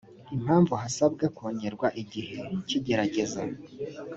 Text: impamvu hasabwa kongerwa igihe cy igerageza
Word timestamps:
impamvu 0.35 0.73
hasabwa 0.81 1.25
kongerwa 1.37 1.87
igihe 2.01 2.37
cy 2.67 2.73
igerageza 2.79 3.41